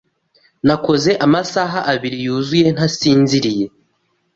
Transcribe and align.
Nakoze 0.65 1.11
amasaha 1.25 1.79
abiri 1.93 2.17
yuzuye 2.25 2.67
ntasinziriye. 2.75 3.65